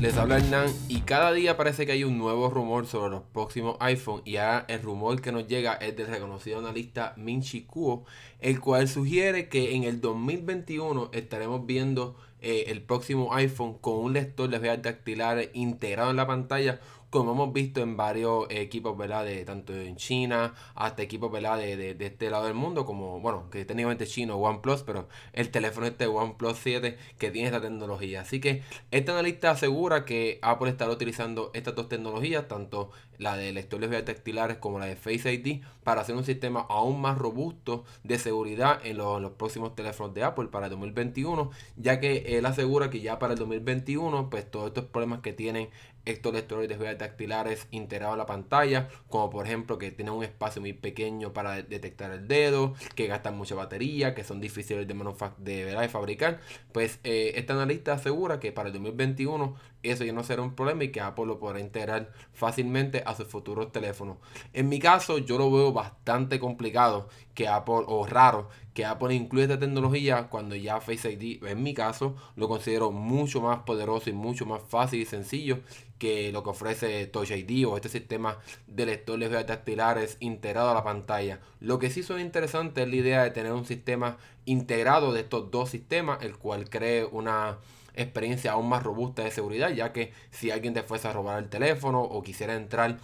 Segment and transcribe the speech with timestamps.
[0.00, 3.76] Les habla Hernán y cada día parece que hay un nuevo rumor sobre los próximos
[3.78, 8.04] iPhone y ahora el rumor que nos llega es del reconocido analista Min Chi Kuo,
[8.40, 14.12] el cual sugiere que en el 2021 estaremos viendo eh, el próximo iPhone con un
[14.12, 16.80] lector de huellas dactilares integrado en la pantalla
[17.10, 19.24] como hemos visto en varios equipos, ¿verdad?
[19.24, 21.58] De, tanto en China hasta equipos, ¿verdad?
[21.58, 25.86] De, de, este lado del mundo, como, bueno, que técnicamente chino, OnePlus, pero el teléfono
[25.86, 28.20] este OnePlus 7 que tiene esta tecnología.
[28.22, 28.62] Así que
[28.92, 34.56] este analista asegura que Apple estará utilizando estas dos tecnologías, tanto la de lectores tactilares
[34.56, 38.96] como la de Face ID, para hacer un sistema aún más robusto de seguridad en
[38.96, 43.34] los, próximos teléfonos de Apple para el 2021, ya que él asegura que ya para
[43.34, 45.68] el 2021, pues todos estos problemas que tienen
[46.06, 50.24] estos lectores de huellas dactilares integrados en la pantalla, como por ejemplo que tienen un
[50.24, 54.94] espacio muy pequeño para detectar el dedo, que gastan mucha batería, que son difíciles de,
[55.38, 56.40] de, de fabricar,
[56.72, 60.84] pues eh, este analista asegura que para el 2021 eso ya no será un problema
[60.84, 64.18] y que Apple lo podrá integrar fácilmente a sus futuros teléfonos.
[64.52, 69.44] En mi caso, yo lo veo bastante complicado que Apple, o raro, que Apple incluya
[69.44, 74.12] esta tecnología cuando ya Face ID, en mi caso, lo considero mucho más poderoso y
[74.12, 75.60] mucho más fácil y sencillo
[75.98, 80.84] que lo que ofrece Touch ID o este sistema de lectores dactilares integrado a la
[80.84, 81.40] pantalla.
[81.60, 85.50] Lo que sí son interesante es la idea de tener un sistema integrado de estos
[85.50, 87.58] dos sistemas, el cual cree una
[87.94, 91.50] experiencia aún más robusta de seguridad, ya que si alguien te fuese a robar el
[91.50, 92.98] teléfono o quisiera entrar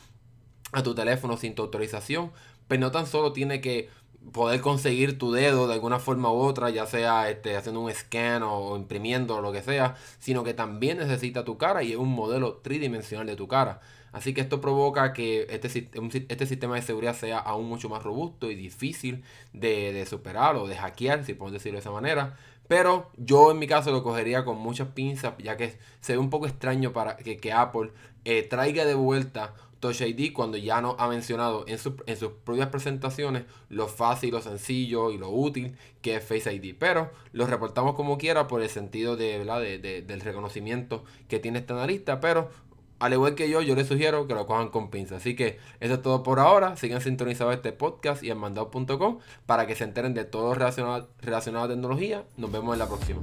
[0.72, 2.33] a tu teléfono sin tu autorización,
[2.69, 3.89] pues no tan solo tiene que
[4.32, 8.42] poder conseguir tu dedo de alguna forma u otra, ya sea este, haciendo un scan
[8.42, 12.08] o, imprimiendo o lo que sea, sino que también necesita tu cara y es un
[12.08, 13.80] modelo tridimensional de tu cara.
[14.12, 15.91] Así que esto provoca que este,
[16.28, 20.66] este sistema de seguridad sea aún mucho más robusto y difícil de, de superar o
[20.66, 22.36] de hackear, si podemos decirlo de esa manera.
[22.69, 26.31] Pero yo en mi caso lo cogería con muchas pinzas, ya que se ve un
[26.31, 27.91] poco extraño para que, que Apple
[28.25, 29.54] eh, traiga de vuelta
[29.86, 34.42] Touch ID cuando ya nos ha mencionado en, en, sus propias presentaciones lo fácil, lo
[34.42, 36.74] sencillo y lo útil que es Face ID.
[36.76, 41.72] Pero lo reportamos como quiera por el sentido de, de, del reconocimiento que tiene este
[41.72, 42.19] analista.
[42.19, 42.50] Pero
[42.98, 45.16] al igual que yo, yo les sugiero que lo cojan con pinza.
[45.16, 46.76] Así que eso es todo por ahora.
[46.76, 51.66] Sigan sintonizados este podcast y en mandado.com para que se enteren de todo relacionado, relacionado
[51.66, 52.24] a tecnología.
[52.36, 53.22] Nos vemos en la próxima.